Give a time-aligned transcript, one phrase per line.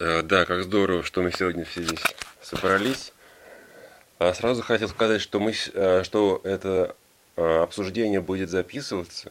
[0.00, 2.02] Э, да, как здорово, что мы сегодня все здесь
[2.42, 3.12] собрались.
[4.18, 6.96] А сразу хотел сказать, что, мы, э, что это
[7.36, 9.30] э, обсуждение будет записываться,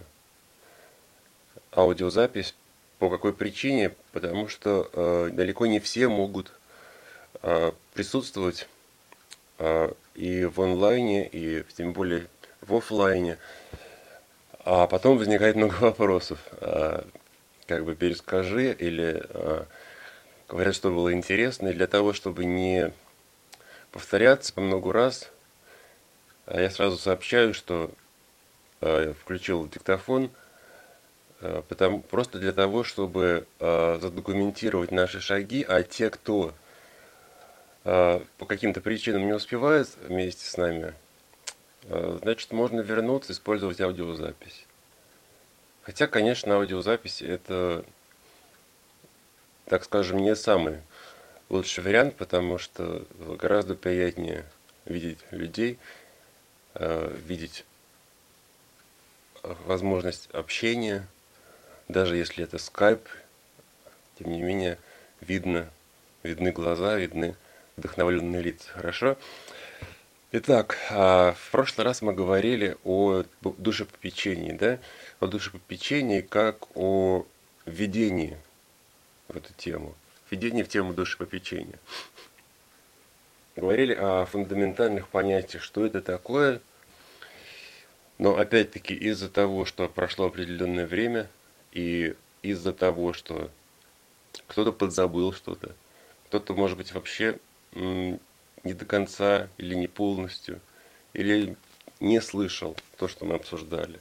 [1.73, 2.55] аудиозапись,
[2.97, 3.93] по какой причине?
[4.13, 6.53] Потому что далеко не все могут
[7.93, 8.69] присутствовать
[10.15, 12.27] и в онлайне, и тем более
[12.61, 13.37] в офлайне.
[14.63, 16.39] А потом возникает много вопросов.
[17.65, 19.21] Как бы перескажи или
[20.53, 22.93] говорят, что было интересно, и для того, чтобы не
[23.91, 25.31] повторяться по много раз,
[26.45, 27.89] а я сразу сообщаю, что
[28.81, 30.29] э, включил диктофон,
[31.41, 36.53] э, потому, просто для того, чтобы э, задокументировать наши шаги, а те, кто
[37.83, 40.93] э, по каким-то причинам не успевает вместе с нами,
[41.85, 44.67] э, значит, можно вернуться, использовать аудиозапись.
[45.81, 47.83] Хотя, конечно, аудиозапись это,
[49.65, 50.79] так скажем, не самый
[51.49, 53.05] лучший вариант, потому что
[53.39, 54.45] гораздо приятнее
[54.85, 55.77] видеть людей,
[56.75, 57.65] э, видеть
[59.43, 61.07] возможность общения,
[61.87, 63.07] даже если это скайп,
[64.17, 64.77] тем не менее
[65.21, 65.69] видно,
[66.23, 67.35] видны глаза, видны
[67.75, 68.69] вдохновленные лица.
[68.71, 69.17] Хорошо?
[70.31, 74.79] Итак, а, в прошлый раз мы говорили о душепопечении, да?
[75.19, 77.25] О душепопечении как о
[77.65, 78.37] введении
[79.27, 79.95] в эту тему.
[80.29, 81.79] Введении в тему душепопечения.
[83.55, 86.59] Говорили о фундаментальных понятиях, что это такое.
[88.17, 91.29] Но опять-таки из-за того, что прошло определенное время,
[91.71, 93.49] и из-за того, что
[94.47, 95.75] кто-то подзабыл что-то,
[96.27, 97.37] кто-то, может быть, вообще
[97.73, 98.19] не
[98.63, 100.61] до конца или не полностью,
[101.13, 101.55] или
[101.99, 103.99] не слышал то, что мы обсуждали.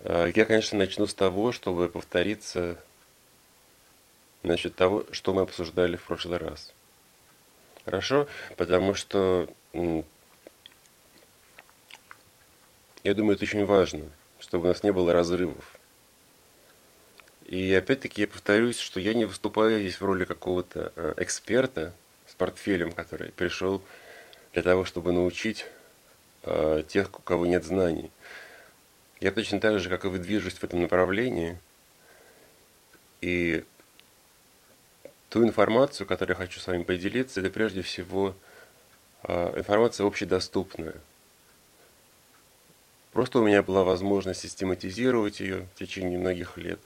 [0.00, 2.78] А, я, конечно, начну с того, чтобы повториться
[4.46, 6.72] насчет того, что мы обсуждали в прошлый раз.
[7.84, 8.26] Хорошо?
[8.56, 10.04] Потому что я
[13.14, 14.04] думаю, это очень важно,
[14.40, 15.78] чтобы у нас не было разрывов.
[17.44, 21.94] И опять-таки я повторюсь, что я не выступаю здесь в роли какого-то а, эксперта,
[22.36, 23.82] портфелем, который пришел
[24.52, 25.66] для того, чтобы научить
[26.42, 28.10] э, тех, у кого нет знаний.
[29.20, 31.58] Я точно так же, как и вы, движусь в этом направлении.
[33.20, 33.64] И
[35.36, 38.34] ту информацию, которую я хочу с вами поделиться, это прежде всего
[39.24, 40.94] э, информация общедоступная.
[43.12, 46.80] Просто у меня была возможность систематизировать ее в течение многих лет,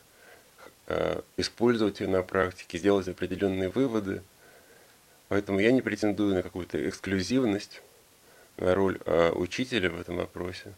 [0.89, 4.23] э, использовать ее на практике, сделать определенные выводы–
[5.31, 7.83] Поэтому я не претендую на какую-то эксклюзивность,
[8.57, 10.75] на роль э, учителя в этом вопросе.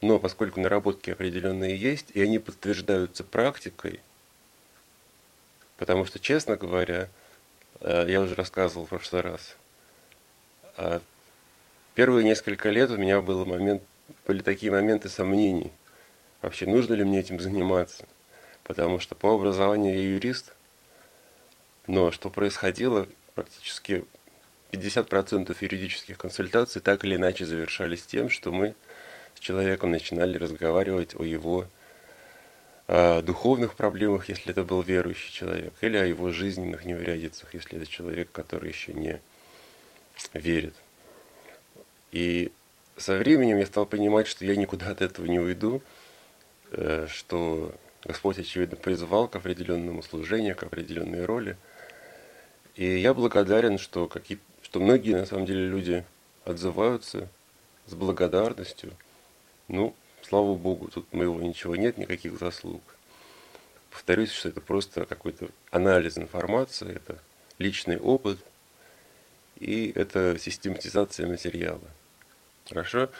[0.00, 4.00] Но поскольку наработки определенные есть, и они подтверждаются практикой,
[5.80, 7.08] потому что, честно говоря,
[7.80, 9.56] э, я уже рассказывал в прошлый раз,
[10.76, 11.00] э,
[11.96, 13.82] первые несколько лет у меня был момент,
[14.28, 15.72] были такие моменты сомнений,
[16.40, 18.06] вообще нужно ли мне этим заниматься,
[18.62, 20.54] потому что по образованию я юрист–
[21.90, 24.04] но что происходило, практически
[24.70, 28.76] 50% юридических консультаций так или иначе завершались тем, что мы
[29.34, 31.66] с человеком начинали разговаривать о его
[32.92, 37.86] о духовных проблемах, если это был верующий человек, или о его жизненных неурядицах, если это
[37.86, 39.20] человек, который еще не
[40.34, 40.74] верит.
[42.12, 42.52] И
[42.96, 45.82] со временем я стал понимать, что я никуда от этого не уйду,
[46.72, 47.74] э, что
[48.04, 51.56] Господь, очевидно, призвал к определенному служению, к определенной роли–
[52.80, 56.02] и я благодарен, что, какие, что многие на самом деле люди
[56.46, 57.28] отзываются
[57.86, 58.92] с благодарностью.
[59.68, 62.82] Ну, слава Богу, тут моего ничего нет, никаких заслуг.
[63.90, 67.18] Повторюсь, что это просто какой-то анализ информации, это
[67.58, 68.38] личный опыт
[69.58, 71.80] и это систематизация материала.
[72.68, 73.10] Хорошо?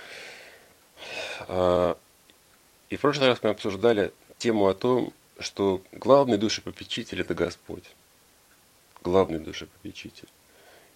[1.49, 1.99] А,
[2.89, 7.85] и в прошлый раз мы обсуждали тему о том, что главный душепопечитель– это Господь
[9.03, 10.29] главный душепопечитель.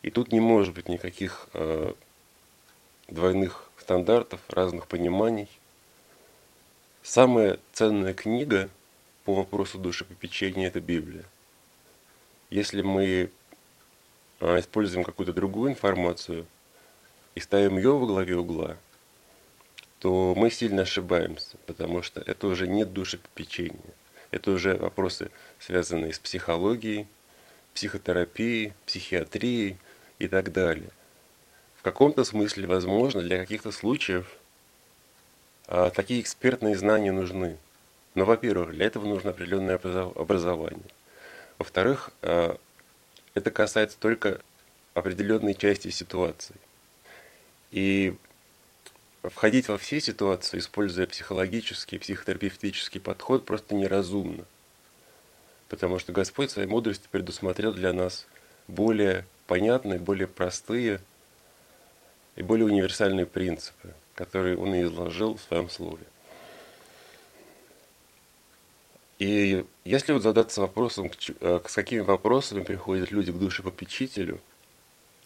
[0.03, 1.93] И тут не может быть никаких э,
[3.09, 5.49] двойных стандартов, разных пониманий.
[7.05, 8.71] Самая ценная книга
[9.27, 11.27] по вопросу душепопечения– это Библия.
[12.49, 13.31] Если мы
[14.41, 16.47] э, используем какую-то другую информацию
[17.35, 18.79] и ставим ее во главе угла,
[19.99, 23.93] то мы сильно ошибаемся, потому что это уже не душепопечение.
[24.31, 27.07] Это уже вопросы, связанные с психологией,
[27.75, 29.77] психотерапией, психиатрией
[30.19, 30.89] и так далее.
[31.77, 34.44] В каком-то смысле, возможно, для каких-то случаев а,
[35.67, 37.57] такие экспертные знания нужны.
[38.15, 40.85] Но, во-первых, для этого нужно определенное образование.
[41.59, 42.57] Во-вторых, э,
[43.35, 44.41] это касается только
[44.95, 46.55] определенной части ситуации.
[47.71, 48.17] И
[49.23, 54.45] входить во все ситуации, используя психологический, психотерапевтический подход, просто неразумно.
[55.69, 58.27] Потому что Господь своей мудростью предусмотрел для нас
[58.69, 61.01] более понятные, более простые
[62.37, 66.05] и более универсальные принципы, которые Он и изложил в своем слове.
[69.19, 74.41] И если вот задаться вопросом, э, с какими вопросами приходят люди к душепопечителю,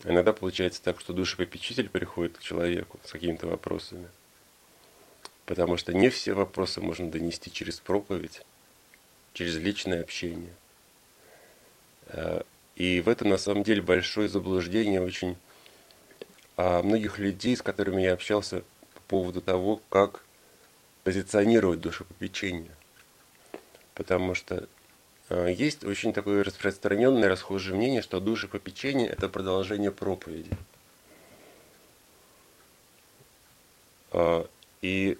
[0.04, 4.08] иногда получается так, что душепопечитель приходит к человеку с какими-то вопросами.
[5.46, 8.42] Потому что не все вопросы можно донести через проповедь,
[9.32, 10.52] через личное общение.
[12.08, 12.42] Э,
[12.76, 15.36] и в этом на самом деле большое заблуждение очень
[16.58, 18.64] а многих людей, с которыми я общался
[19.08, 20.22] поводу того, как
[21.02, 22.70] позиционировать душепопечение.
[23.94, 24.68] Потому что
[25.30, 30.52] э, есть очень такое распространенное, расхожее мнение, что душепопечение– это продолжение проповеди.
[34.12, 34.44] Э,
[34.82, 35.18] и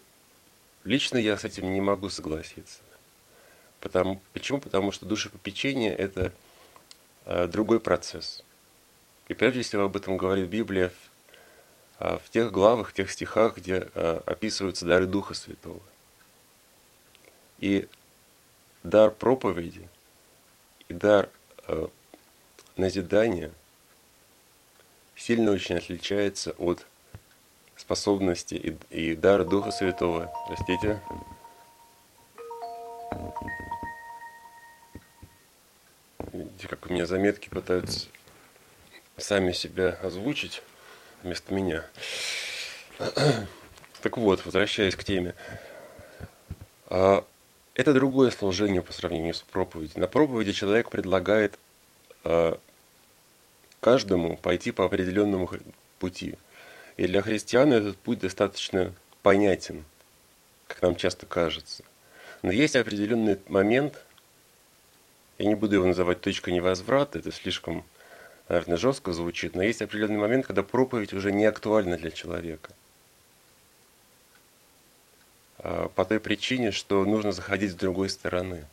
[0.85, 2.81] лично я с этим не могу согласиться.
[3.81, 4.61] Потому, почему?
[4.61, 6.33] Потому что душепопечение– это
[7.25, 8.45] э, другой процесс.
[9.29, 10.93] И прежде всего об этом говорит Библия
[11.99, 13.77] в, в тех главах, в тех стихах, где
[14.27, 15.81] описываются дары Духа Святого.
[17.59, 17.89] И
[18.83, 19.89] дар проповеди
[20.89, 21.29] и дар
[21.67, 21.89] э,
[22.77, 23.53] назидания
[25.15, 26.87] сильно очень отличается от
[27.77, 30.33] способности и, и дара Духа Святого.
[30.47, 31.01] Простите.
[36.33, 38.09] Видите, как у меня заметки пытаются
[39.17, 40.63] сами себя озвучить
[41.23, 41.85] вместо меня.
[44.01, 45.35] Так вот, возвращаясь к теме.
[46.87, 47.25] А,
[47.75, 50.01] это другое служение по сравнению с проповедью.
[50.01, 51.59] На проповеди человек предлагает
[52.25, 52.57] э,
[53.81, 55.51] каждому пойти по определенному
[55.99, 56.37] пути.
[56.97, 58.93] И для христиан этот путь достаточно
[59.23, 59.85] понятен,
[60.67, 61.85] как нам часто кажется.
[62.43, 64.05] Но есть определенный момент,
[65.39, 67.85] я не буду его называть точкой невозврата, это слишком,
[68.49, 72.71] наверное, жестко звучит, но есть определенный момент, когда проповедь уже не актуальна для человека–
[75.59, 78.65] а, по той причине, что нужно заходить с другой стороны,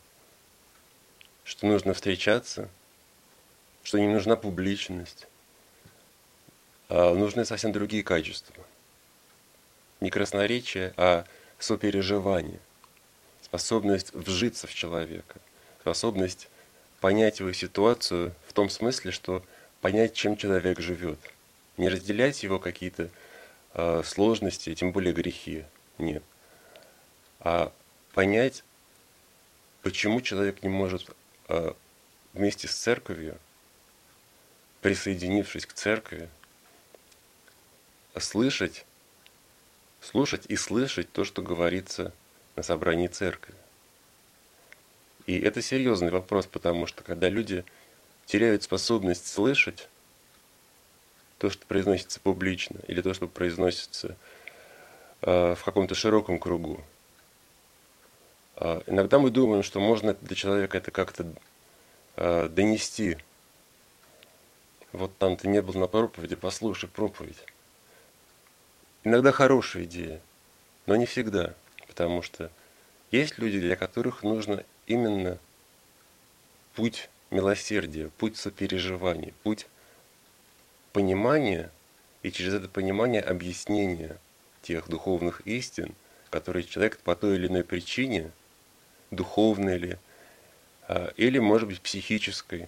[1.43, 2.69] что нужно встречаться,
[3.83, 5.27] что не нужна публичность,
[6.89, 8.63] а нужны совсем другие качества.
[9.99, 11.25] Не красноречие, а
[11.57, 12.59] сопереживание,
[13.41, 15.39] способность вжиться в человека,
[15.81, 16.49] способность
[16.99, 19.43] понять его ситуацию в том смысле, что
[19.85, 21.19] понять, чем человек живет.
[21.77, 23.11] Не разделять его какие-то
[23.75, 25.63] э, сложности, тем более грехи.
[25.99, 26.23] Нет
[27.45, 27.71] а
[28.13, 28.63] понять,
[29.83, 31.07] почему человек не может
[31.47, 31.77] а,
[32.33, 33.37] вместе с церковью,
[34.81, 36.27] присоединившись к церкви,
[38.17, 38.87] слышать,
[40.01, 42.11] слушать и слышать то, что говорится
[42.55, 43.53] на собрании церкви.
[45.27, 47.63] И это серьезный вопрос, потому что когда люди
[48.25, 49.87] теряют способность слышать
[51.37, 54.15] то, что произносится публично, или то, что произносится
[55.21, 56.83] э, в каком-то широком кругу,
[58.57, 61.25] а, иногда мы думаем, что можно для человека это как-то
[62.15, 63.17] а, донести.
[64.91, 67.43] Вот там ты не был на проповеди, послушай проповедь.
[69.03, 70.21] Иногда хорошая идея,
[70.85, 71.53] но не всегда,
[71.87, 72.49] потому что
[73.11, 75.37] есть люди, для которых нужно именно
[76.73, 79.67] путь милосердия, путь сопереживания, путь
[80.93, 81.71] понимания
[82.23, 84.17] и через это понимание объяснения
[84.61, 85.93] тех духовных истин,
[86.29, 88.31] которые человек по той или иной причине–
[89.11, 89.97] духовной ли,
[90.87, 92.67] а, или, может быть, психической.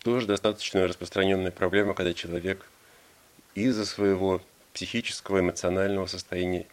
[0.00, 2.64] Тоже достаточно распространенная проблема, когда человек
[3.54, 4.40] из-за своего
[4.72, 6.66] психического, эмоционального состояния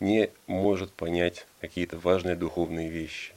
[0.00, 3.32] не может понять какие-то важные духовные вещи.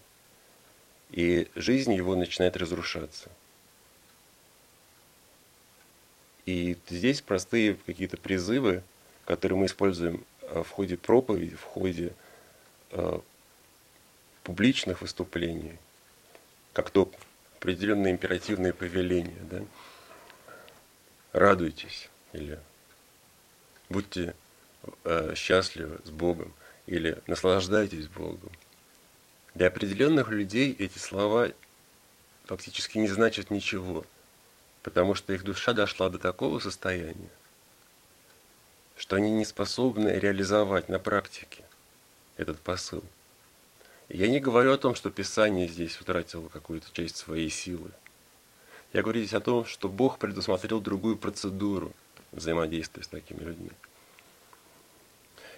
[1.12, 3.30] И жизнь его начинает разрушаться.
[6.46, 8.84] И здесь простые какие-то призывы,
[9.26, 12.14] которые мы используем а, в ходе проповеди, в ходе
[12.92, 13.20] Э,
[14.44, 15.78] публичных выступлений,
[16.72, 17.12] как то
[17.58, 19.42] определенные императивные повеления.
[19.50, 19.64] Да?
[21.34, 22.60] Радуйтесь или
[23.90, 24.36] будьте
[25.04, 26.54] э, счастливы с Богом
[26.86, 28.52] или наслаждайтесь Богом.
[29.56, 31.50] Для определенных людей эти слова
[32.44, 34.06] фактически не значат ничего,
[34.84, 37.30] потому что их душа дошла до такого состояния,
[38.98, 41.64] что они не способны реализовать на практике
[42.36, 43.02] этот посыл.
[44.10, 47.92] Я не говорю о том, что Писание здесь утратило какую-то часть своей силы.
[48.92, 51.94] Я говорю здесь о том, что Бог предусмотрел другую процедуру
[52.34, 53.72] взаимодействия с такими людьми.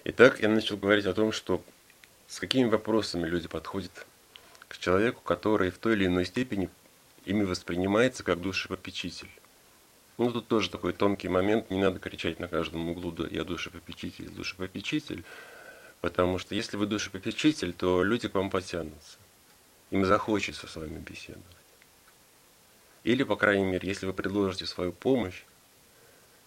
[0.04, 1.62] Итак, я начал говорить о том, что
[2.28, 4.06] с какими вопросами люди подходят
[4.68, 6.68] к человеку, который в той или иной степени
[7.24, 9.30] ими воспринимается как душепопечитель.
[10.18, 14.28] Ну, тут тоже такой тонкий момент, не надо кричать на каждом углу, да, я душепопечитель,
[14.28, 15.24] душепопечитель,
[16.00, 19.18] потому что если вы душепопечитель, то люди к вам потянутся,
[19.90, 21.44] им захочется с вами беседовать.
[23.04, 25.44] Или, по крайней мере, если вы предложите свою помощь,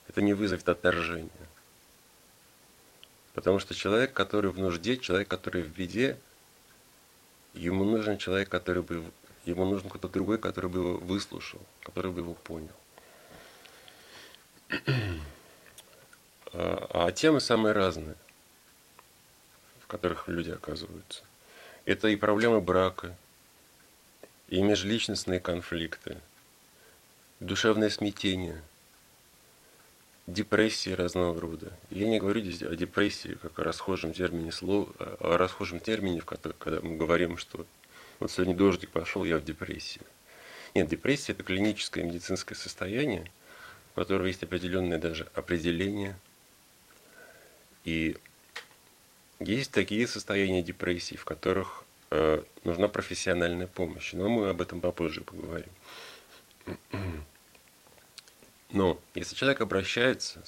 [0.07, 1.29] это не вызовет отторжения.
[3.33, 6.17] Потому что человек, который в нужде, человек, который в беде,
[7.53, 9.03] ему нужен человек, который бы,
[9.45, 12.75] ему нужен кто-то другой, который бы его выслушал, который бы его понял.
[16.53, 18.17] А, а темы самые разные,
[19.79, 21.23] в которых люди оказываются.
[21.85, 23.15] Это и проблемы брака,
[24.49, 26.17] и межличностные конфликты,
[27.39, 28.61] душевное смятение–
[30.27, 31.71] депрессии разного рода.
[31.89, 36.25] Я не говорю здесь о депрессии как о расхожем термине слов, о расхожем термине, в
[36.25, 37.65] котором, когда мы говорим, что
[38.19, 40.01] вот сегодня дождик пошел, я в депрессии.
[40.75, 43.29] Нет, депрессия это клиническое медицинское состояние,
[43.93, 46.15] у которого есть определенное даже определение.
[47.83, 48.15] И
[49.39, 54.13] есть такие состояния депрессии, в которых э, нужна профессиональная помощь.
[54.13, 55.71] Но мы об этом попозже поговорим.
[58.71, 60.43] Но если человек обращается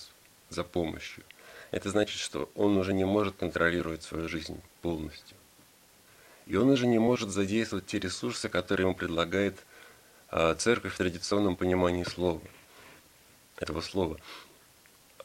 [0.50, 1.24] за помощью,
[1.72, 5.36] это значит, что он уже не может контролировать свою жизнь полностью.
[6.46, 9.66] И он уже не может задействовать те ресурсы, которые ему предлагает
[10.30, 12.42] а, церковь в традиционном понимании слова.
[13.58, 14.20] Этого слова.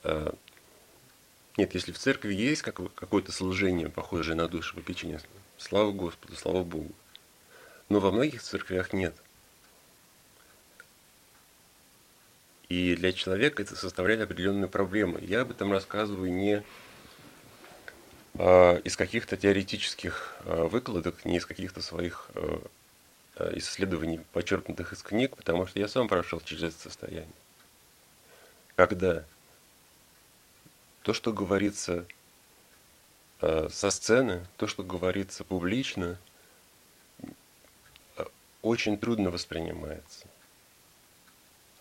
[0.03, 0.35] А,
[1.57, 5.21] нет, если в церкви есть какое-то служение, похожее на душу попечения,
[5.57, 6.93] слава Господу, слава Богу.
[7.89, 9.15] Но во многих церквях нет–
[12.69, 15.21] И для человека это составляет определенные проблемы.
[15.23, 16.63] Я об этом рассказываю не
[18.35, 22.59] э, из каких-то теоретических э, выкладок, не из каких-то своих э,
[23.55, 27.33] исследований, почерпнутых из книг, потому что я сам прошел через это состояние.
[28.77, 29.25] Когда
[31.03, 32.05] то, что говорится
[33.41, 36.19] со сцены, то, что говорится публично,
[38.63, 40.27] очень трудно воспринимается.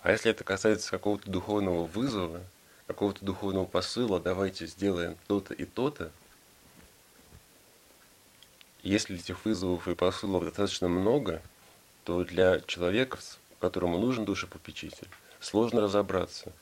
[0.01, 2.41] А если это касается какого-то духовного вызова,
[2.85, 6.11] какого-то духовного посыла, давайте сделаем то-то и то-то,
[8.83, 11.41] если этих вызовов и посылов достаточно много,
[12.05, 13.17] то для человека,
[13.59, 15.09] которому нужен душепопечитель,
[15.41, 16.53] сложно разобраться,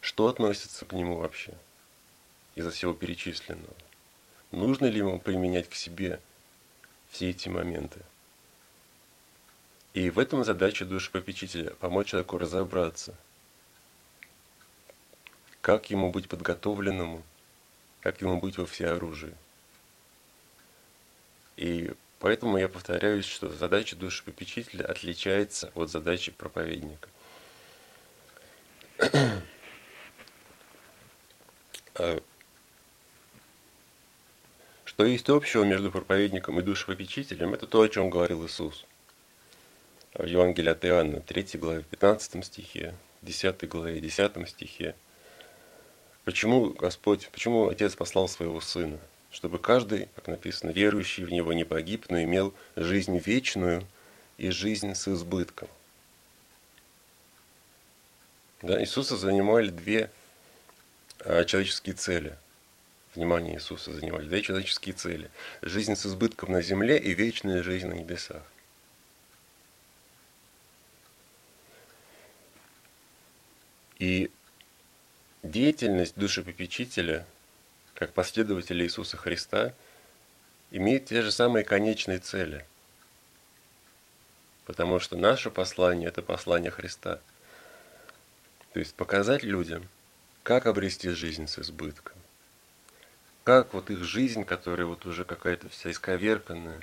[0.00, 1.52] что относится к нему вообще
[2.54, 3.74] из-за всего перечисленного.
[4.50, 6.20] Нужно ли ему применять к себе
[7.10, 8.00] все эти моменты?
[9.94, 13.14] И в этом задача душепопечителя– помочь человеку разобраться,
[15.60, 17.22] как ему быть подготовленному,
[18.00, 19.34] как ему быть во всеоружии.
[21.58, 27.08] И поэтому я повторяюсь, что задача душепопечителя отличается от задачи проповедника.
[31.94, 32.22] А
[34.86, 38.86] что есть общего между проповедником и душепопечителем, это то, о чем говорил Иисус–
[40.14, 44.94] в Евангелии от Иоанна, 3 главе, 15 стихе, 10 главе, 10 стихе.
[46.24, 48.98] Почему Господь, почему Отец послал своего Сына?
[49.30, 53.86] Чтобы каждый, как написано, верующий в Него не погиб, но имел жизнь вечную
[54.36, 55.68] и жизнь с избытком.
[58.60, 60.10] Да, Иисуса занимали две
[61.20, 62.36] а, человеческие цели.
[63.14, 65.30] Внимание Иисуса занимали две человеческие цели.
[65.62, 68.42] Жизнь с избытком на земле и вечная жизнь на небесах.
[74.02, 74.32] И
[75.44, 77.24] деятельность душепопечителя,
[77.94, 79.74] как последователя Иисуса Христа,
[80.72, 82.66] имеет те же самые конечные цели.
[84.64, 87.20] Потому что наше послание– это послание Христа.
[88.72, 89.88] То есть показать людям,
[90.42, 92.16] как обрести жизнь с избытком.
[93.44, 96.80] Как вот их жизнь, которая вот уже какая-то вся исковерканная,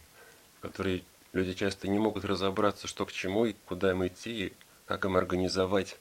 [0.59, 4.53] в которой люди часто не могут разобраться, что к чему и куда им идти, и
[4.85, 5.97] как им организовать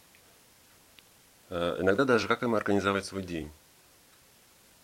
[1.50, 3.50] иногда даже как им организовать свой день.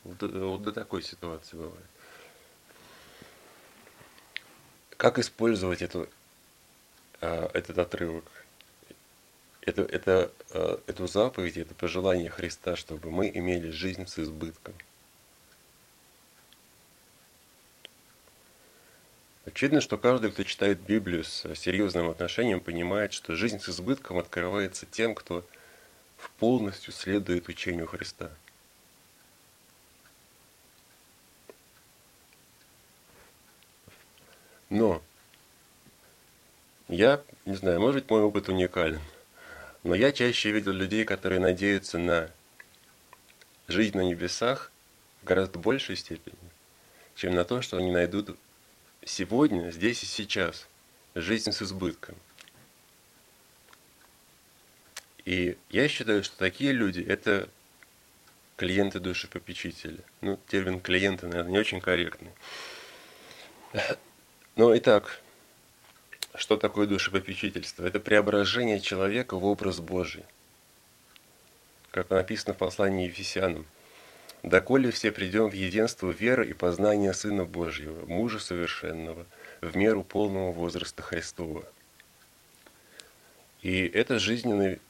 [0.04, 1.86] Вот, э, до такой ситуации бывает.
[4.96, 6.08] Как использовать эту,
[7.20, 8.24] э, этот отрывок,
[9.62, 10.30] это, это,
[10.86, 14.74] эту заповедь, это пожелание Христа, чтобы мы имели жизнь с избытком.
[19.46, 24.86] Очевидно, что каждый, кто читает Библию с серьезным отношением, понимает, что жизнь с избытком открывается
[24.86, 25.44] тем, кто
[26.30, 28.30] полностью следует учению Христа.
[34.70, 35.02] Но
[36.88, 39.00] я, не знаю, может быть, мой опыт уникален,
[39.82, 42.30] но я чаще видел людей, которые надеются на
[43.68, 44.70] жизнь на небесах
[45.22, 46.36] в гораздо большей степени,
[47.14, 48.36] чем на то, что они найдут
[49.04, 50.66] сегодня, здесь и сейчас,
[51.14, 52.16] жизнь с избытком.
[55.24, 57.48] И я считаю, что такие люди– это
[58.56, 59.98] клиенты душепопечителя.
[60.20, 62.30] Ну, термин клиенты, наверное, не очень корректный.
[64.56, 65.20] Но итак,
[66.34, 67.86] что такое душепопечительство?
[67.86, 70.24] Это преображение человека в образ Божий.
[71.90, 73.66] Как написано в послании Ефесянам.
[74.42, 79.24] «Доколе все придем в единство веры и познания Сына Божьего, мужа совершенного,
[79.62, 81.64] в меру полного возраста Христова».
[83.62, 84.80] И это жизненный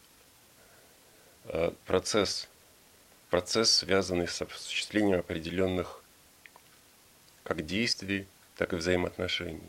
[1.87, 2.49] процесс,
[3.31, 6.03] процесс, связанный с осуществлением определенных
[7.43, 9.61] как действий, так и взаимоотношений.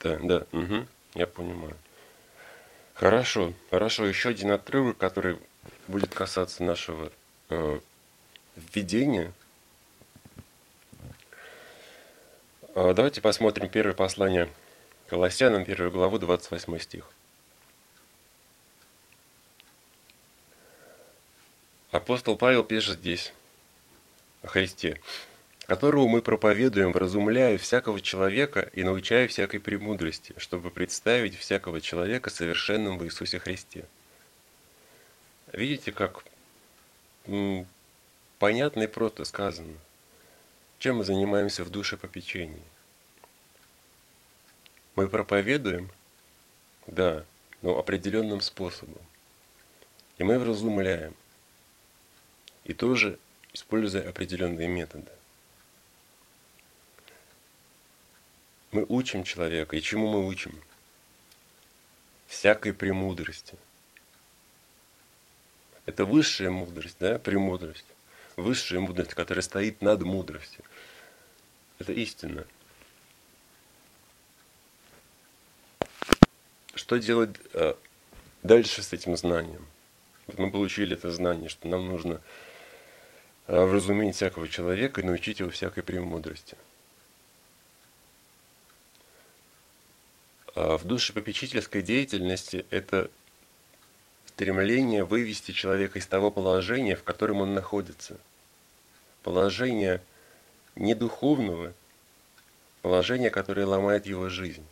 [0.00, 1.76] Да, да, угу, я понимаю.
[2.94, 4.06] Хорошо, хорошо.
[4.06, 5.38] Еще один отрывок, который
[5.88, 7.10] будет касаться нашего
[7.48, 7.80] э,
[8.56, 9.32] введения.
[12.74, 14.48] Э, давайте посмотрим первое послание
[15.08, 17.08] Колоссянам, первую главу, 28 стих.
[21.92, 23.32] Апостол Павел пишет здесь
[24.42, 25.00] о Христе,
[25.66, 32.98] которого мы проповедуем, вразумляя всякого человека и научая всякой премудрости, чтобы представить всякого человека совершенным
[32.98, 33.84] в Иисусе Христе.
[35.52, 36.24] Видите, как
[38.38, 39.74] понятно и просто сказано,
[40.80, 42.62] чем мы занимаемся в душе попечении.
[44.96, 45.90] Мы проповедуем,
[46.86, 47.24] да,
[47.62, 49.02] но определенным способом.
[50.18, 51.14] И мы вразумляем–
[52.66, 53.18] и тоже
[53.52, 55.10] используя определенные методы.
[58.72, 59.76] Мы учим человека.
[59.76, 60.60] И чему мы учим?
[62.26, 63.56] Всякой премудрости.
[65.86, 67.86] Это высшая мудрость, да, премудрость.
[68.34, 70.64] Высшая мудрость, которая стоит над мудростью.
[71.78, 72.44] Это истина.
[76.76, 77.74] Что делать э,
[78.44, 79.66] дальше с этим знанием?
[80.38, 82.20] Мы получили это знание, что нам нужно
[83.48, 86.56] Э, вразуметь всякого человека и научить его всякой премудрости.
[90.56, 93.08] А в душепопечительской деятельности это
[94.26, 98.18] стремление вывести человека из того положения, в котором он находится.
[99.22, 100.02] Положение
[100.74, 101.72] не духовного,
[102.82, 104.64] положение, которое ломает его жизнь.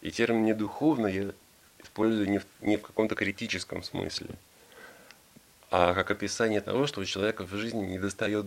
[0.00, 1.32] И термин «недуховно» я
[1.82, 4.28] использую не в, не в каком-то критическом смысле–
[5.70, 8.46] а как описание того, что у человека в жизни не достает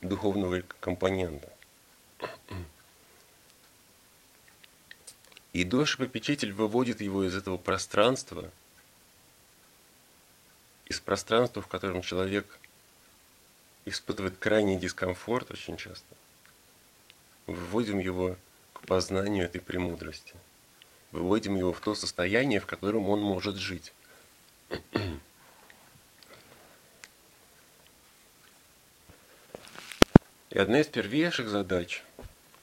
[0.00, 1.48] духовного компонента.
[5.52, 8.50] И душепопечитель выводит его из этого пространства,
[10.86, 12.58] из пространства, в котором человек
[13.84, 16.16] испытывает крайний дискомфорт очень часто.
[17.46, 18.36] Выводим его
[18.72, 20.34] к познанию этой премудрости.
[21.12, 23.92] Выводим его в то состояние, в котором он может жить.
[30.50, 32.02] И одна из первейших задач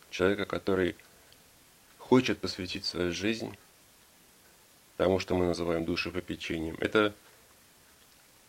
[0.09, 0.95] человека, который
[1.97, 3.55] хочет посвятить свою жизнь
[4.97, 7.13] тому, что мы называем душепопечением, это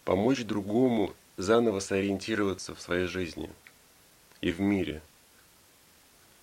[0.05, 3.51] помочь другому заново сориентироваться в своей жизни
[4.41, 5.03] и в мире,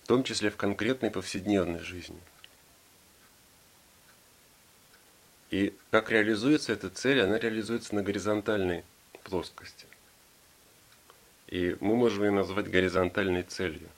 [0.02, 2.20] в том числе в конкретной повседневной жизни.
[5.54, 8.82] И как реализуется эта цель, она реализуется на горизонтальной
[9.22, 9.86] плоскости.
[11.46, 13.88] И мы можем ее назвать горизонтальной целью.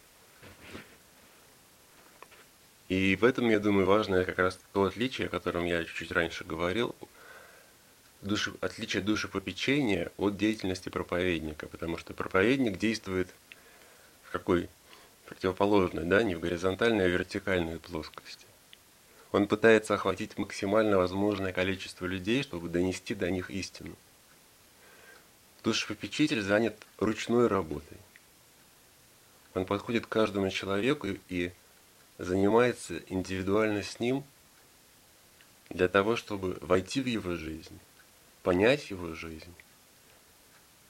[2.90, 6.45] И в этом, я думаю, важное как раз то отличие, о котором я чуть раньше
[6.45, 6.95] говорил,
[8.21, 13.31] души, отличие душепопечения от деятельности проповедника, потому что проповедник действует
[14.25, 14.69] в какой
[15.25, 18.45] противоположной, да, не в горизонтальной, а в вертикальной плоскости.
[19.32, 23.94] Он пытается охватить максимально возможное количество людей, чтобы донести до них истину.
[25.62, 27.98] Душепопечитель занят ручной работой.
[29.54, 31.52] Он подходит к каждому человеку и
[32.18, 34.24] занимается индивидуально с ним
[35.70, 37.78] для того, чтобы войти в его жизнь,
[38.42, 39.54] понять его жизнь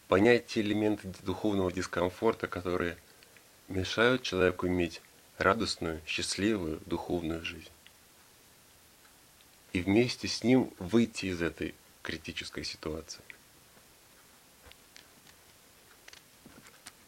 [0.08, 2.96] понять те элементы духовного дискомфорта, которые
[3.68, 5.02] мешают человеку иметь
[5.38, 7.70] радостную, счастливую духовную жизнь.
[9.76, 13.20] И вместе с ним выйти из этой критической ситуации.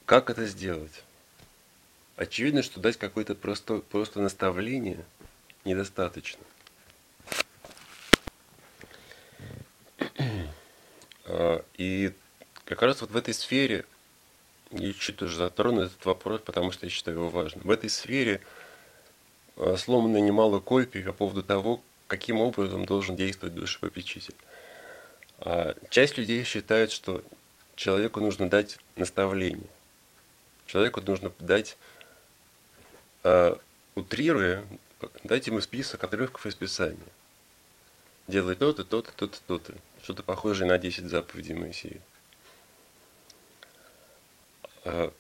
[0.05, 1.03] Как это сделать?
[2.17, 5.03] Очевидно, что дать какое-то просто, просто наставление
[5.65, 6.45] недостаточно.
[11.25, 12.13] А, и
[12.67, 13.87] как раз вот в этой сфере,
[14.73, 17.65] я чуть тоже затрону этот вопрос, потому что я считаю его важным.
[17.65, 18.43] В этой сфере
[19.57, 24.35] а, сломано немало копий по поводу того, каким образом должен действовать душепопечитель.
[25.39, 27.23] А, часть людей считает, что
[27.77, 29.69] человеку нужно дать наставление.
[30.67, 31.79] Человеку нужно дать,
[33.95, 34.67] утрируя,
[35.25, 36.99] дать ему список отрывков из Писания.
[38.27, 42.01] Делай то-то, то-то, то-то, то-то что-то похожее на 10 заповедей Моисея.
[44.85, 45.13] А,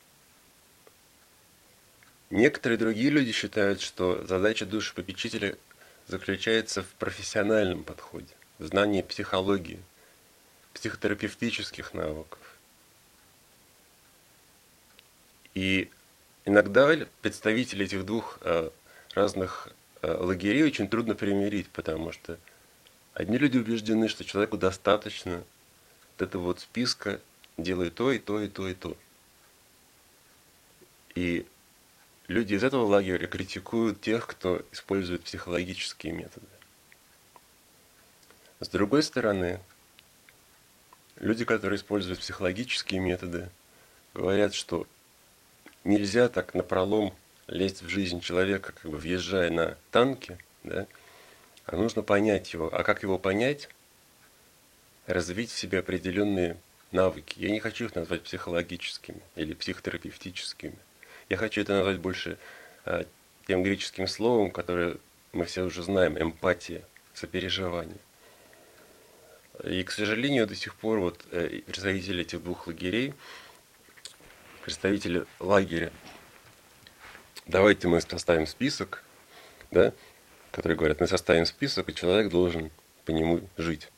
[2.30, 5.58] некоторые другие люди считают, что задача души попечителя
[6.08, 9.80] заключается в профессиональном подходе, в знании психологии,
[10.74, 12.40] психотерапевтических навыков.
[15.54, 15.90] И
[16.44, 18.72] иногда представители этих двух а,
[19.14, 19.68] разных
[20.02, 22.38] а, лагерей очень трудно примирить, потому что
[23.18, 25.42] Одни люди убеждены, что человеку достаточно
[26.12, 27.20] вот этого вот списка
[27.56, 28.96] делай то и то и то и то.
[31.16, 31.44] И
[32.28, 36.46] люди из этого лагеря критикуют тех, кто использует психологические методы.
[38.60, 39.60] С другой стороны,
[41.16, 43.48] люди, которые используют психологические методы,
[44.14, 44.86] говорят, что
[45.84, 47.14] нельзя так напролом
[47.46, 50.86] лезть в жизнь человека, как бы въезжая на танки, да,
[51.64, 52.74] а нужно понять его.
[52.74, 53.68] А как его понять?
[55.06, 56.58] Развить в себе определенные
[56.92, 57.34] навыки.
[57.38, 60.76] Я не хочу их назвать психологическими или психотерапевтическими.
[61.28, 62.38] Я хочу это назвать больше
[62.86, 63.04] э,
[63.46, 64.96] тем греческим словом, которое
[65.32, 67.98] мы все уже знаем, эмпатия, сопереживание.
[69.64, 73.12] И, к сожалению, до сих пор вот э, представители этих двух лагерей,
[74.64, 75.92] представители лагеря,
[77.46, 79.02] давайте мы составим список,
[79.70, 79.92] да,
[80.50, 82.70] которые говорят, мы составим список, и человек должен
[83.04, 83.88] по нему жить.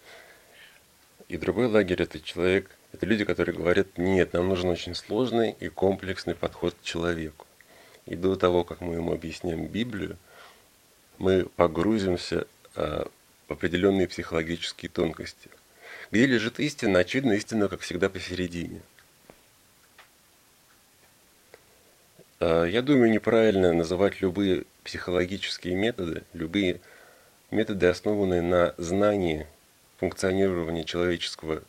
[1.28, 5.68] И другой лагерь это человек, это люди, которые говорят, нет, нам нужен очень сложный и
[5.68, 7.46] комплексный подход к человеку.
[8.07, 10.16] И до того, как мы ему объясняем Библию,
[11.18, 13.09] мы погрузимся а,
[13.46, 15.50] в определенные психологические тонкости.
[16.11, 17.00] Где лежит истина?
[17.00, 18.81] Очевидно, истина, как всегда, посередине.
[22.40, 26.81] А, я думаю, неправильно называть любые психологические методы, любые
[27.53, 29.46] методы, основанные на знании
[29.98, 31.62] функционирования человеческого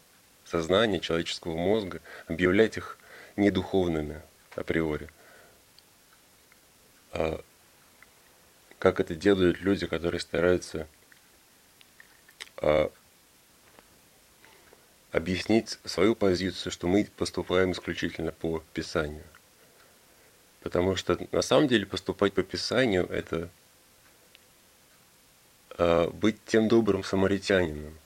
[0.52, 2.98] сознания, человеческого мозга, объявлять их
[3.38, 4.22] недуховными
[4.56, 5.10] априори.
[7.14, 7.42] А
[8.78, 10.88] как это делают люди, которые стараются
[12.58, 12.92] а,
[15.12, 19.24] объяснить свою позицию, что мы поступаем исключительно по Писанию.
[20.62, 23.50] Потому что на самом деле поступать по Писанию– это
[25.78, 27.98] э, быть тем добрым самаритянином,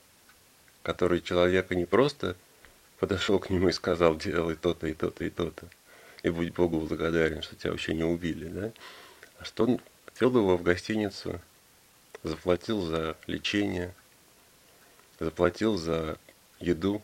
[0.86, 2.36] который человека не просто
[3.00, 5.66] подошел к нему и сказал, делай то-то и то-то и то-то,
[6.22, 8.72] и будь Богу благодарен, что тебя вообще не убили, да?
[9.40, 11.40] А что он отвел его в гостиницу,
[12.22, 13.92] заплатил за лечение,
[15.18, 16.18] заплатил за
[16.60, 17.02] еду.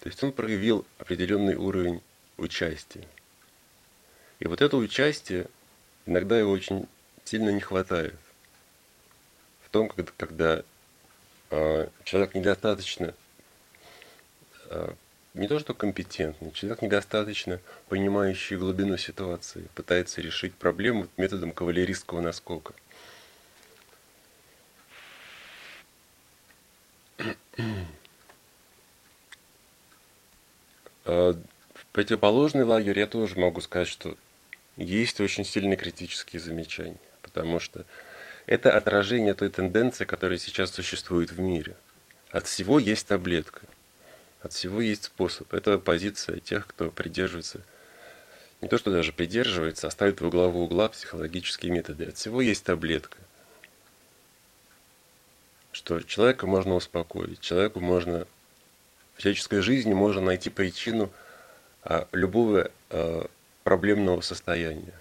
[0.00, 2.02] То есть он проявил определенный уровень
[2.36, 3.08] участия.
[4.38, 5.46] И вот это участие,
[6.04, 6.86] иногда его очень
[7.24, 8.18] сильно не хватает.
[9.64, 10.64] В том, когда, когда
[12.04, 13.14] человек недостаточно,
[14.70, 14.92] э,
[15.34, 22.72] не то что компетентный, человек недостаточно понимающий глубину ситуации, пытается решить проблему методом кавалерийского наскока.
[31.04, 31.36] В
[31.92, 34.16] противоположный лагерь я тоже могу сказать, что
[34.76, 37.84] есть очень сильные критические замечания, потому что
[38.50, 41.76] это отражение той тенденции, которая сейчас существует в мире.
[42.32, 43.60] От всего есть таблетка,
[44.42, 45.54] от всего есть способ.
[45.54, 47.60] Это позиция тех, кто придерживается,
[48.60, 52.06] не то что даже придерживается, а ставит в углову угла психологические методы.
[52.06, 53.18] От всего есть таблетка.
[55.70, 58.26] Что человека можно успокоить, человеку можно
[59.14, 61.12] в человеческой жизни можно найти причину
[61.84, 63.30] а, любого а,
[63.62, 64.99] проблемного состояния.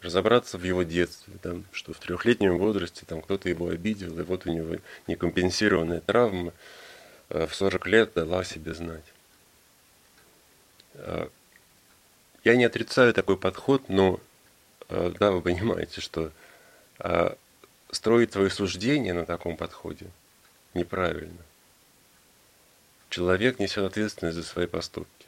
[0.00, 4.46] Разобраться в его детстве, там, что в трехлетнем возрасте там кто-то его обидел, и вот
[4.46, 6.54] у него некомпенсированная травма
[7.28, 9.04] э, в 40 лет дала себе знать.
[10.94, 11.28] э,
[12.44, 14.20] я не отрицаю такой подход, но
[14.88, 16.32] э, да, вы понимаете, что
[17.90, 20.06] строить свои суждения на таком подходе
[20.74, 21.42] неправильно.
[23.08, 25.19] Человек несет ответственность за свои поступки.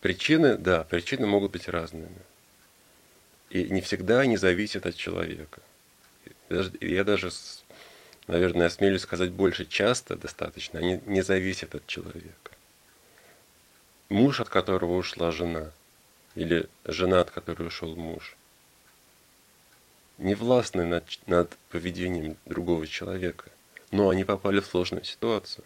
[0.00, 2.08] Причины, да, причины могут быть разными.
[3.50, 5.60] И не всегда они зависят от человека.
[6.80, 7.30] Я даже,
[8.26, 12.52] наверное, осмелюсь сказать больше, часто достаточно, они не зависят от человека.
[14.08, 15.72] Муж, от которого ушла жена,
[16.34, 18.36] или жена, от которой ушел муж,
[20.18, 23.50] не властны над, над поведением другого человека,
[23.90, 25.64] но они попали в сложную ситуацию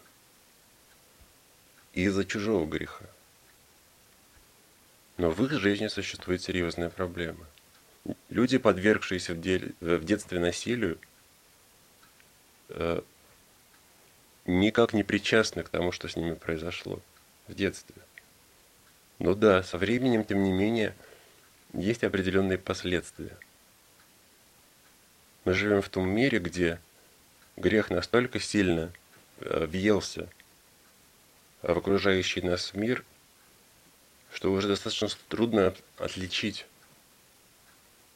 [1.93, 3.05] из-за чужого греха.
[5.21, 7.45] Но в их жизни существует серьезная проблема.
[8.29, 10.97] Люди, подвергшиеся в детстве насилию,
[12.69, 13.03] э,
[14.47, 16.99] никак не причастны к тому, что с ними произошло
[17.47, 18.01] в детстве.
[19.19, 20.95] Но да, со временем, тем не менее,
[21.71, 23.37] есть определенные последствия.
[25.45, 26.79] Мы живем в том мире, где
[27.57, 28.91] грех настолько сильно
[29.39, 30.27] э, въелся
[31.61, 33.05] в окружающий нас мир,
[34.33, 36.65] что уже достаточно трудно отличить,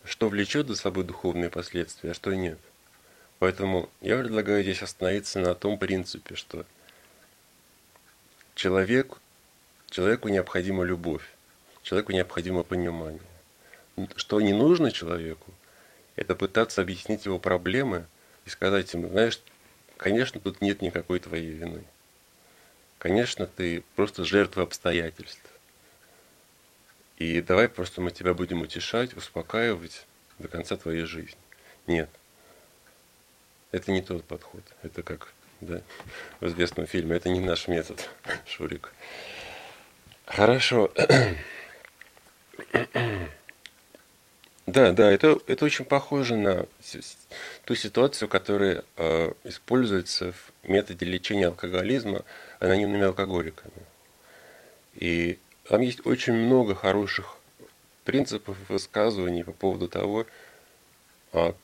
[0.03, 2.59] что влечет за собой духовные последствия, а что нет.
[3.39, 6.65] Поэтому я предлагаю здесь остановиться на том принципе, что
[8.53, 9.17] человек,
[9.89, 11.23] человеку необходима любовь,
[11.83, 13.21] человеку необходимо понимание.
[14.15, 15.53] Что не нужно человеку,
[16.15, 18.05] это пытаться объяснить его проблемы
[18.45, 19.41] и сказать ему, знаешь,
[19.97, 21.83] конечно, тут нет никакой твоей вины.
[22.99, 25.54] Конечно, ты просто жертва обстоятельств.
[27.17, 30.05] И давай просто мы тебя будем утешать, успокаивать
[30.39, 31.37] до конца твоей жизни.
[31.87, 32.09] Нет.
[33.71, 34.63] Это не тот подход.
[34.83, 35.81] Это как да,
[36.39, 37.15] в известном фильме.
[37.15, 38.09] Это не наш метод,
[38.45, 38.91] Шурик.
[40.25, 40.91] Хорошо.
[44.65, 46.65] Да, да, это, это очень похоже на
[47.65, 52.23] ту ситуацию, которая э, используется в методе лечения алкоголизма
[52.59, 53.71] анонимными алкоголиками.
[54.95, 57.37] И там есть очень много хороших
[58.03, 60.25] принципов высказываний по поводу того,
[61.33, 61.55] а,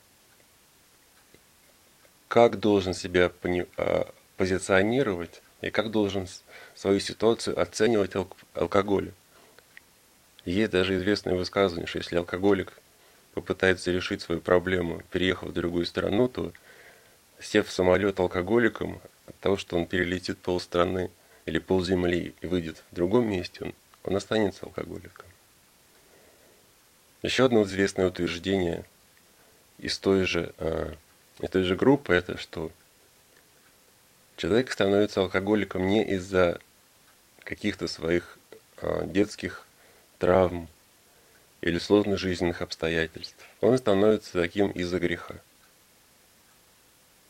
[2.28, 3.30] как должен себя
[3.76, 6.26] а, позиционировать и как должен
[6.74, 8.12] свою ситуацию оценивать
[8.54, 9.12] алкоголь.
[10.44, 12.72] Есть даже известное высказывание, что если алкоголик
[13.34, 16.52] попытается решить свою проблему, переехав в другую страну, то
[17.40, 21.10] сев в самолет алкоголиком, от того, что он перелетит полстраны
[21.46, 25.26] или полземли и выйдет в другом месте, он он останется алкоголиком.
[27.22, 28.84] Еще одно известное утверждение
[29.78, 30.94] из той же, э,
[31.40, 32.72] из той же группы, это что
[34.36, 36.60] человек становится алкоголиком не из-за
[37.44, 38.38] каких-то своих
[38.78, 39.66] э, детских
[40.18, 40.68] травм
[41.60, 43.44] или сложных жизненных обстоятельств.
[43.60, 45.36] Он становится таким из-за греха.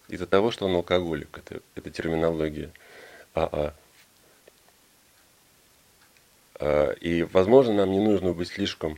[0.09, 1.39] Из-за того, что он алкоголик.
[1.39, 2.71] Это, это терминология
[3.35, 3.75] АА.
[6.65, 8.97] Э, и, возможно, нам не нужно быть слишком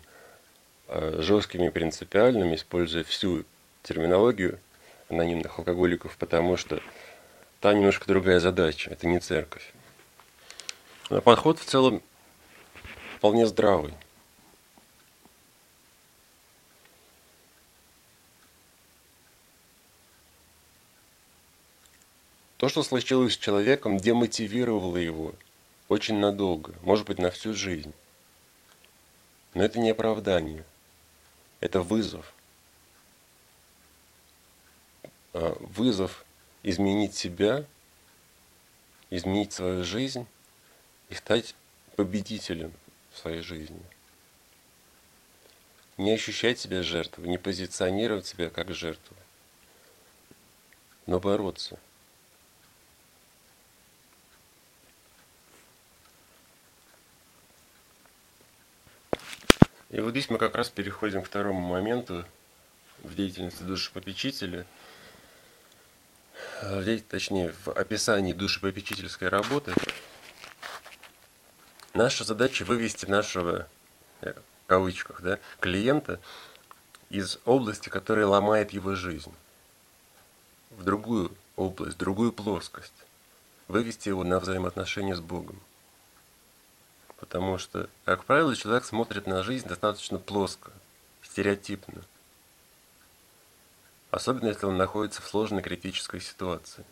[0.89, 3.45] э, жесткими принципиальными, используя всю
[3.83, 4.59] терминологию
[5.09, 6.83] анонимных алкоголиков, потому что
[7.61, 9.73] там немножко другая задача, это не церковь.
[11.09, 12.03] Но подход в целом
[13.17, 13.95] вполне здравый.
[22.59, 25.33] То, что случилось с человеком, демотивировало его–
[25.89, 27.93] очень надолго, может быть, на всю жизнь.
[29.53, 30.65] Но это не оправдание,
[31.61, 32.35] это вызов.
[35.33, 36.25] А, вызов
[36.63, 37.65] изменить себя,
[39.11, 40.27] изменить свою жизнь
[41.11, 41.55] и стать
[41.97, 42.73] победителем
[43.13, 43.83] в своей жизни.
[45.97, 49.17] Не ощущать себя жертвой, не позиционировать себя как жертву,
[51.07, 51.79] но бороться–
[59.95, 62.25] И вот здесь мы как раз переходим к второму моменту
[63.05, 64.67] в деятельности душепопечителя,
[66.63, 69.73] э, точнее, в описании душепопечительской работы.
[71.93, 73.69] Наша задача вывести нашего,
[74.23, 76.19] э, в кавычках, да, клиента
[77.09, 79.33] из области, которая ломает его жизнь,
[80.71, 83.05] в другую область, другую плоскость,
[83.69, 85.61] вывести его на взаимоотношения с Богом.
[87.25, 90.71] Потому что, как правило, человек смотрит на жизнь достаточно плоско,
[91.23, 92.03] стереотипно.
[94.11, 96.85] Особенно, если он находится в сложной критической ситуации.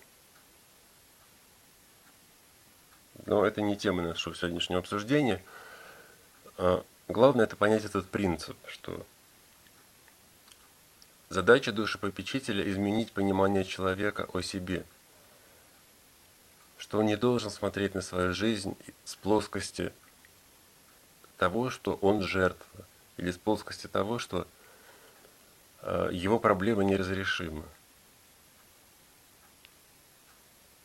[3.27, 5.45] Но это не тема нашего сегодняшнего обсуждения.
[6.57, 9.05] А главное это понять этот принцип, что
[11.29, 14.87] задача душепопечителя изменить понимание человека о себе.
[16.79, 19.93] Что он не должен смотреть на свою жизнь с плоскости
[21.39, 22.85] того, что он жертва,
[23.17, 24.47] или с плоскости того, что
[25.83, 27.65] э, его проблема неразрешима.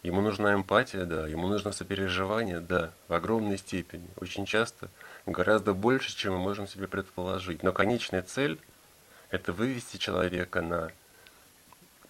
[0.03, 4.89] Ему нужна эмпатия, да, ему нужно сопереживание, да, в огромной степени, очень часто
[5.25, 7.63] гораздо больше, чем мы можем себе предположить.
[7.63, 8.59] Но конечная цель–
[9.29, 10.91] это вывести человека на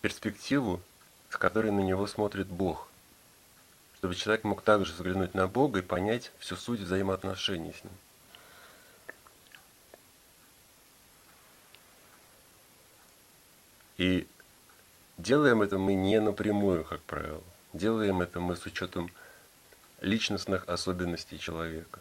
[0.01, 0.81] перспективу,
[1.29, 2.87] с которой на него смотрит Бог.
[3.97, 7.93] Чтобы человек мог также взглянуть на Бога и понять всю суть взаимоотношений с Ним.
[13.97, 14.27] И
[15.17, 17.43] делаем это мы не напрямую, как правило.
[17.73, 19.11] Делаем это мы с учетом
[20.01, 21.99] личностных особенностей человека.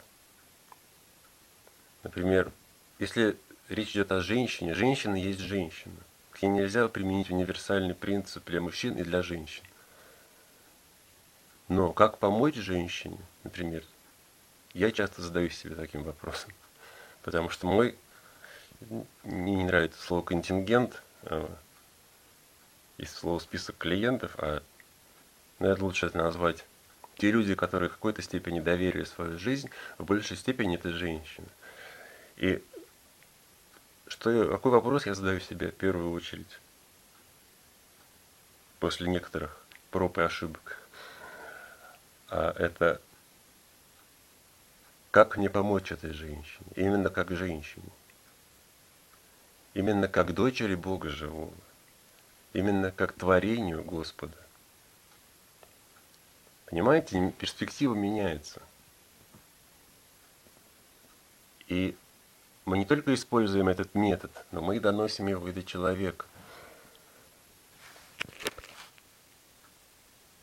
[2.03, 2.53] Например,
[2.99, 3.37] если
[3.69, 5.97] речь идет о женщине, женщина есть женщина.
[6.31, 9.65] К ней нельзя применить универсальный принцип для мужчин и для женщин.
[11.69, 13.83] Но как помочь женщине, например,
[14.73, 16.53] я часто задаюсь себе таким вопросом.
[17.23, 17.97] Потому что мой,
[19.25, 21.03] мне не нравится слово контингент,
[22.99, 24.63] из слова список клиентов, а
[25.59, 26.65] наверное, лучше это назвать
[27.17, 31.49] те люди, которые в какой-то степени доверили свою жизнь, в большей степени это женщины.
[32.37, 32.63] И
[34.09, 36.59] что какой вопрос я задаю себе в первую очередь
[38.79, 39.59] после некоторых
[39.91, 40.79] проб и ошибок?
[42.29, 43.01] А это
[45.11, 46.67] как мне помочь этой женщине?
[46.75, 47.89] Именно как женщине.
[49.73, 51.55] Именно как дочери Бога живого.
[52.57, 54.35] Именно как творению Господа.
[56.65, 58.63] Понимаете, перспектива меняется.
[61.69, 61.95] И
[62.65, 66.25] мы не только используем этот метод, но мы и доносим его до человека.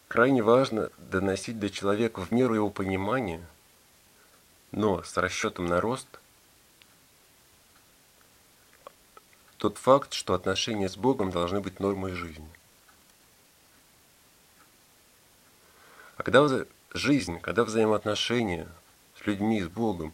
[0.08, 3.44] Крайне важно доносить до человека в меру его понимания,
[4.70, 6.20] но с расчетом на рост,
[9.64, 12.50] тот факт, что отношения с Богом должны быть нормой жизни.
[16.18, 16.46] А когда
[16.94, 18.68] жизнь, когда взаимоотношения
[19.18, 20.12] с людьми, с Богом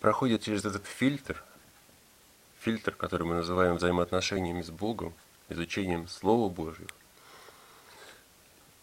[0.00, 1.44] проходят через этот фильтр,
[2.60, 5.12] фильтр, который мы называем взаимоотношениями с Богом,
[5.50, 6.88] изучением Слова Божьего,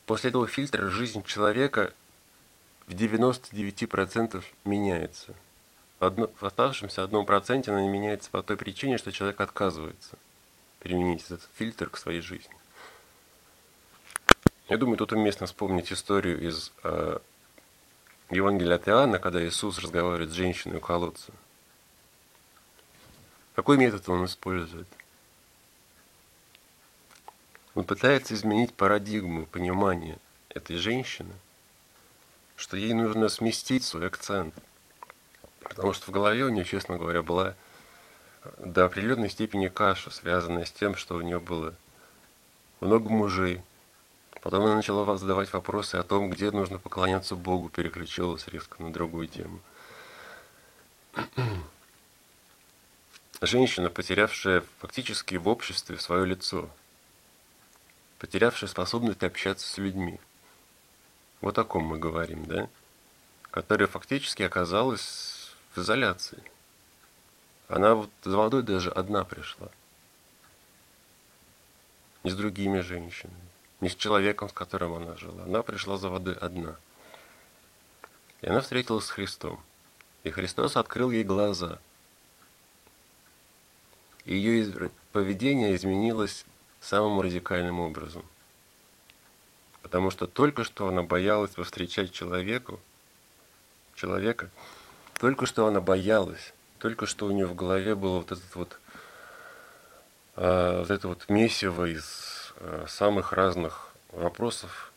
[0.05, 1.95] после этого фильтра жизнь человека
[2.85, 5.33] в 99% меняется.
[6.01, 10.17] В оставшемся одном проценте она не меняется по той причине, что человек отказывается
[10.79, 12.55] применить этот фильтр к своей жизни.
[14.67, 17.19] Я думаю, тут уместно вспомнить историю из э,
[18.31, 21.31] Евангелия от Иоанна, когда Иисус разговаривает с женщиной у колодца.
[23.53, 24.87] Какой метод он использует?
[27.75, 30.17] Он пытается изменить парадигму понимания
[30.49, 31.33] этой женщины,
[32.55, 34.55] что ей нужно сместить свой акцент.
[35.61, 37.55] Потому что в голове у нее, честно говоря, была
[38.57, 41.73] до определенной степени каша, связанная с тем, что у нее было
[42.79, 43.61] много мужей,
[44.41, 49.27] Потом она начала задавать вопросы о том, где нужно поклоняться Богу, переключилась резко на другую
[49.27, 49.61] тему.
[53.41, 56.69] Женщина, потерявшая фактически в обществе свое лицо,
[58.17, 60.19] потерявшая способность общаться с людьми.
[61.39, 62.67] Вот о ком мы говорим, да?
[63.51, 65.40] Которая фактически оказалась
[65.73, 66.43] в изоляции.
[67.67, 69.69] Она вот за водой даже одна пришла.
[72.23, 75.43] Не с другими женщинами не с человеком, с которым она жила.
[75.43, 76.77] Она пришла за водой одна.
[78.41, 79.59] И она встретилась с Христом.
[80.23, 81.79] И Христос открыл ей глаза.
[84.25, 86.45] И ее поведение изменилось
[86.79, 88.23] самым радикальным образом.
[89.81, 92.79] Потому что только что она боялась повстречать человеку,
[93.95, 94.51] человека,
[95.21, 98.77] только что она боялась, только что у нее в голове было вот этот вот,
[100.35, 104.91] а, вот это вот месиво из Э, самых разных вопросов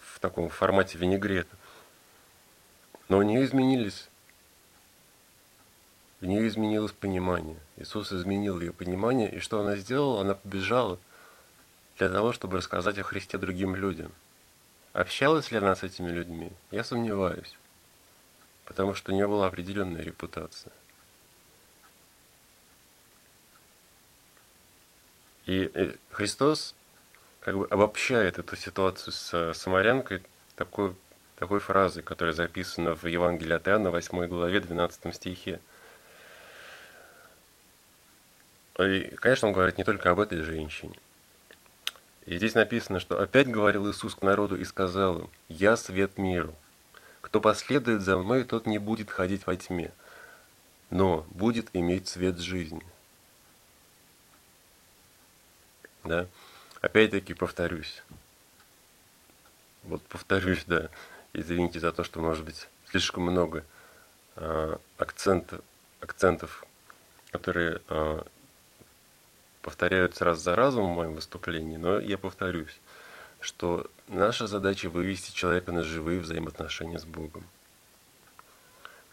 [0.00, 1.54] в таком формате винегрета.
[3.08, 4.08] Но у нее изменились,
[6.20, 7.56] у нее изменилось понимание.
[7.76, 10.22] Иисус изменил ее понимание, и что она сделала?
[10.22, 10.98] Она побежала
[11.98, 14.10] для того, чтобы рассказать о Христе другим людям.
[14.92, 16.50] Общалась ли она с этими людьми?
[16.72, 17.56] Я сомневаюсь,
[18.66, 20.72] потому что у нее была определенная репутация.
[25.46, 26.74] И Христос
[27.40, 30.22] как бы обобщает эту ситуацию с самарянкой
[30.56, 30.96] такой,
[31.36, 35.60] такой фразой, которая записана в Евангелии от Иоанна, 8 главе, 12 стихе.
[38.80, 40.98] И, конечно, он говорит не только об этой женщине.
[42.26, 46.52] И здесь написано, что опять говорил Иисус к народу и сказал им, «Я свет миру.
[47.26, 49.90] Кто последует за мной, тот не будет ходить во тьме,
[50.90, 52.86] но будет иметь свет жизни».
[56.04, 56.28] Да?
[56.80, 58.04] Опять-таки повторюсь.
[59.82, 60.88] Вот повторюсь, да.
[61.32, 63.64] Извините за то, что, может быть, слишком много
[64.36, 65.62] э, акцентов,
[66.00, 66.64] акцентов,
[67.32, 68.22] которые э,
[69.62, 72.78] повторяются раз за разом в моем выступлении, но я повторюсь,
[73.46, 77.44] что наша задача вывести человека на живые взаимоотношения с Богом.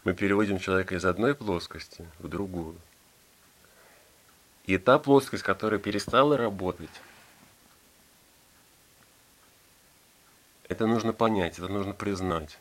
[0.02, 2.74] Мы переводим человека из одной плоскости в другую.
[4.66, 6.90] И та плоскость, которая перестала работать,
[10.68, 12.58] это нужно понять, это нужно признать.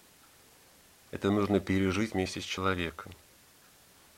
[1.10, 3.14] Это нужно пережить вместе с человеком.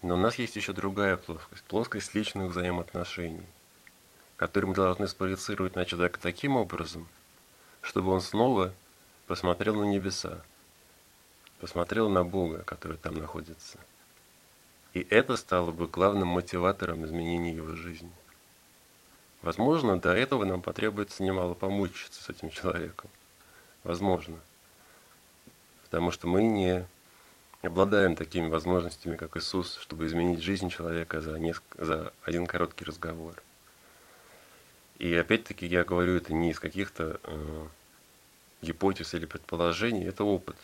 [0.01, 3.45] Но у нас есть еще другая плоскость, плоскость личных взаимоотношений,
[4.35, 7.07] которые мы должны спроецировать на человека таким образом,
[7.85, 8.73] чтобы он снова
[9.27, 10.41] посмотрел на небеса,
[11.59, 13.79] посмотрел на Бога, который там находится–
[14.95, 18.11] и это стало бы главным мотиватором изменения его жизни.
[19.41, 23.09] Возможно, до этого нам потребуется немало помучиться с этим человеком.
[23.83, 24.39] Возможно.
[25.83, 26.87] Потому что мы не
[27.61, 33.43] обладаем такими возможностями, как Иисус, чтобы изменить жизнь человека за, несколько, за один короткий разговор.
[34.97, 37.67] И опять-таки я говорю это не из каких-то э,
[38.61, 40.55] гипотез или предположений, это опыт.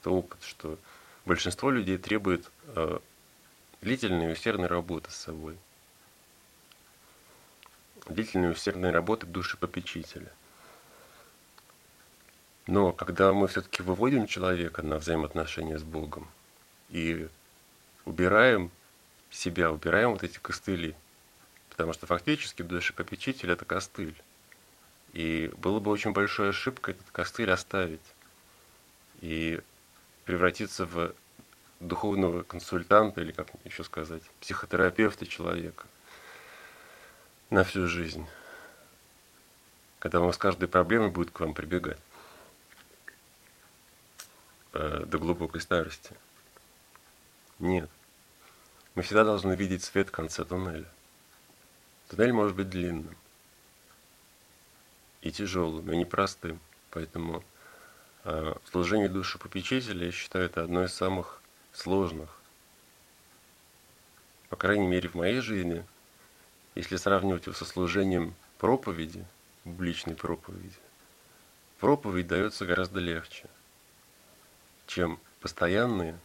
[0.00, 0.78] Это опыт, что
[1.24, 2.98] большинство людей требует э,
[3.80, 5.56] длительной и усердной работы с собой.
[8.06, 10.32] Длительной и усердной работы душепопечителя.
[12.66, 16.28] Но когда мы все-таки выводим человека на взаимоотношения с Богом
[16.90, 17.28] и
[18.04, 18.70] убираем
[19.30, 20.94] себя, убираем вот эти костыли,
[21.72, 24.14] потому что фактически душепопечитель– это костыль.
[25.14, 28.02] И было бы очень большой ошибкой этот костыль оставить
[29.22, 29.58] и
[30.26, 31.14] превратиться в
[31.80, 35.86] духовного консультанта, или как еще сказать, психотерапевта человека
[37.48, 38.26] на всю жизнь.
[39.98, 41.98] Когда он с каждой проблемой будет к вам прибегать
[44.74, 46.14] э, до глубокой старости.
[47.58, 47.88] Нет.
[48.94, 50.86] Мы всегда должны видеть свет в конце туннеля.
[52.12, 53.16] Туннель может быть длинным
[55.22, 56.60] и тяжелым, и непростым.
[56.90, 57.42] Поэтому
[58.24, 61.40] э, служение душепопечителя, я считаю, это одно из самых
[61.72, 62.38] сложных.
[64.50, 65.86] По крайней мере, в моей жизни,
[66.74, 69.24] если сравнивать его со служением проповеди,
[69.64, 70.76] публичной проповеди,
[71.78, 73.46] проповедь дается гораздо легче,
[74.86, 76.18] чем постоянные,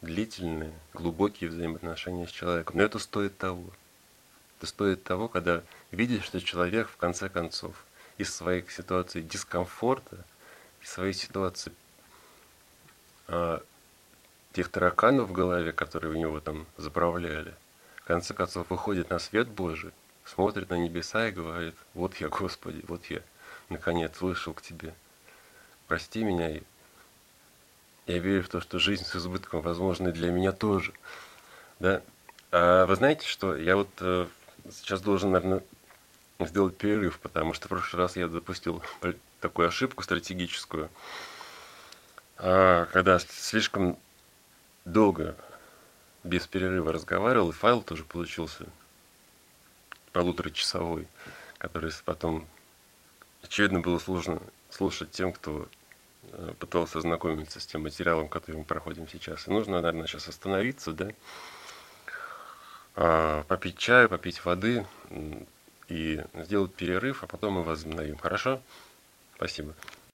[0.00, 2.78] длительные, глубокие взаимоотношения с человеком.
[2.78, 3.70] Но это стоит того.
[4.62, 7.74] Стоит того, когда видишь, что человек в конце концов
[8.18, 10.18] из своей ситуации дискомфорта,
[10.82, 11.72] из своей ситуации
[13.28, 13.62] а,
[14.52, 17.54] тех тараканов в голове, которые у него там заправляли,
[17.96, 19.92] в конце концов выходит на свет Божий,
[20.24, 23.22] смотрит на небеса и говорит, вот я, Господи, вот я,
[23.68, 24.94] наконец, вышел к Тебе.
[25.88, 26.62] Прости меня, и
[28.06, 30.92] я верю в то, что жизнь с избытком возможна и для меня тоже.
[31.78, 32.02] Да?
[32.52, 34.26] А вы знаете, что я вот э,
[34.70, 35.62] сейчас должен, наверное,
[36.38, 38.82] сделать перерыв, потому что в прошлый раз я допустил
[39.40, 40.90] такую ошибку стратегическую,
[42.38, 43.98] а, когда слишком
[44.84, 45.36] долго
[46.24, 48.66] без перерыва разговаривал, и файл тоже получился
[50.12, 51.06] полуторачасовой,
[51.58, 52.46] который потом,
[53.42, 54.40] очевидно, было сложно
[54.70, 55.68] слушать тем, кто
[56.24, 59.46] э, пытался ознакомиться с тем материалом, который мы проходим сейчас.
[59.46, 61.10] И нужно, наверное, сейчас остановиться, да,
[62.94, 64.86] попить чаю, попить воды
[65.88, 68.16] и сделать перерыв, а потом мы возобновим.
[68.16, 68.60] Хорошо?
[69.36, 69.74] Спасибо.